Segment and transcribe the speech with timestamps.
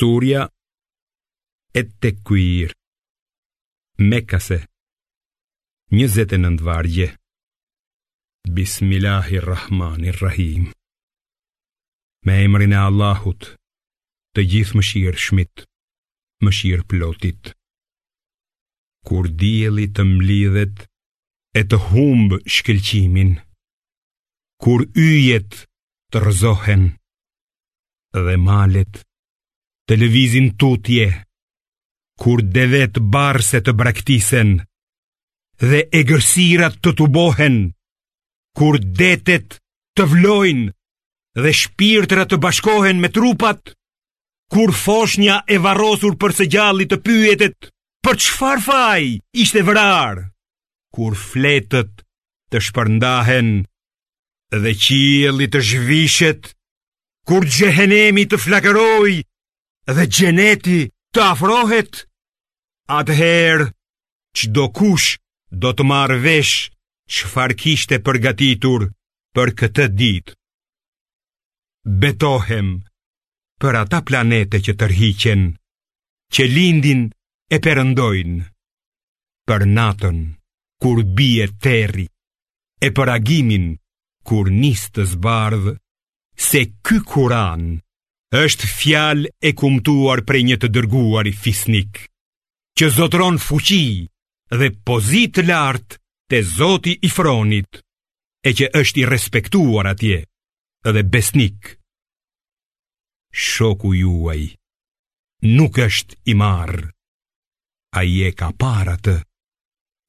[0.00, 0.42] Surja
[1.78, 2.70] e te kuir
[4.10, 4.58] Mekase
[5.90, 7.06] 29 vargje
[8.58, 10.64] Bismillahirrahmanirrahim
[12.26, 13.42] Me emrin e Allahut
[14.34, 15.54] Të gjithë më shirë shmit
[16.44, 17.42] Më shirë plotit
[19.08, 20.76] Kur dieli të mlidhet
[21.60, 23.32] E të humbë shkelqimin
[24.64, 25.52] Kur yjet
[26.12, 26.82] të rëzohen
[28.26, 29.04] Dhe malet të
[29.86, 31.04] të lëvizin tutje,
[32.18, 34.56] kur devet barse të braktisen,
[35.62, 37.58] dhe e gërsirat të të bohen,
[38.56, 39.60] kur detet
[39.96, 40.72] të vlojnë,
[41.42, 43.74] dhe shpirtra të bashkohen me trupat,
[44.50, 47.70] kur foshnja e varosur për së gjallit të pyetet,
[48.02, 49.02] për qëfar faj
[49.44, 50.18] ishte vrar,
[50.94, 52.02] kur fletët
[52.50, 53.48] të shpërndahen,
[54.54, 56.52] dhe qielit të zhvishet,
[57.26, 59.25] kur gjehenemi të flakëroj,
[59.94, 60.78] dhe gjeneti
[61.14, 62.00] të afrohet,
[62.98, 63.66] atëherë
[64.36, 65.14] që do kush
[65.62, 66.56] do të marrë vesh
[67.14, 68.88] që farkishte përgatitur
[69.36, 70.34] për këtë ditë.
[72.02, 72.72] Betohem
[73.62, 75.42] për ata planete që tërhiqen,
[76.34, 77.06] që lindin
[77.54, 78.42] e përëndojnë,
[79.46, 80.18] për natën
[80.82, 82.08] kur bie terri,
[82.82, 83.68] e për agimin
[84.26, 85.76] kur nistë të zbardhë,
[86.50, 87.70] se ky kuranë,
[88.34, 92.00] është fjal e kumtuar prej një të dërguar i fisnik,
[92.78, 94.06] që zotron fuqi
[94.50, 95.98] dhe pozit lartë
[96.30, 97.82] të zoti i fronit,
[98.42, 100.24] e që është i respektuar atje
[100.92, 101.76] dhe besnik.
[103.30, 104.42] Shoku juaj
[105.46, 106.86] nuk është i marë,
[107.96, 109.16] a i e ka paratë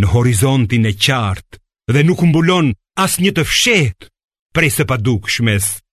[0.00, 1.58] në horizontin e qartë
[1.92, 2.70] dhe nuk mbulon
[3.04, 4.10] as një të fshetë
[4.54, 5.83] prej së padukshmesë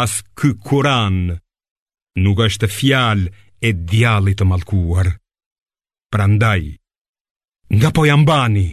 [0.00, 1.16] as ky Kur'an
[2.24, 3.28] nuk është fjalë
[3.62, 5.10] e djallit të mallkuar.
[6.12, 6.62] Prandaj,
[7.76, 8.68] nga po ja mbani.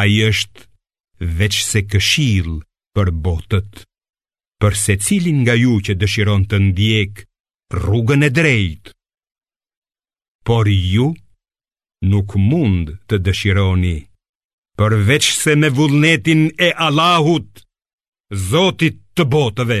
[0.00, 0.66] Ai është
[1.38, 2.52] veç se këshill
[2.94, 3.86] për botët,
[4.60, 7.24] për secilin nga ju që dëshiron të ndjek
[7.74, 8.92] rrugën e drejtë.
[10.46, 11.08] Por ju
[12.12, 13.96] nuk mund të dëshironi
[14.78, 17.48] përveç se me vullnetin e Allahut,
[18.50, 19.80] Zotit të botëve.